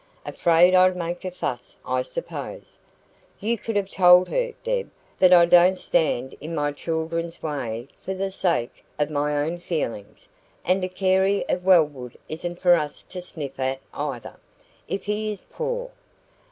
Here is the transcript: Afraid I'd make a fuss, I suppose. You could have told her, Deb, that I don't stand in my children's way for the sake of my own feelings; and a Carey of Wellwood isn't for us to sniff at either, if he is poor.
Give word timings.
Afraid 0.25 0.73
I'd 0.73 0.95
make 0.95 1.23
a 1.25 1.29
fuss, 1.29 1.77
I 1.85 2.01
suppose. 2.01 2.79
You 3.39 3.55
could 3.55 3.75
have 3.75 3.91
told 3.91 4.29
her, 4.29 4.51
Deb, 4.63 4.89
that 5.19 5.31
I 5.31 5.45
don't 5.45 5.77
stand 5.77 6.33
in 6.41 6.55
my 6.55 6.71
children's 6.71 7.43
way 7.43 7.87
for 8.01 8.15
the 8.15 8.31
sake 8.31 8.83
of 8.97 9.11
my 9.11 9.37
own 9.45 9.59
feelings; 9.59 10.27
and 10.65 10.83
a 10.83 10.89
Carey 10.89 11.47
of 11.47 11.65
Wellwood 11.65 12.17
isn't 12.27 12.55
for 12.55 12.73
us 12.73 13.03
to 13.03 13.21
sniff 13.21 13.59
at 13.59 13.77
either, 13.93 14.39
if 14.87 15.03
he 15.03 15.31
is 15.31 15.43
poor. 15.51 15.91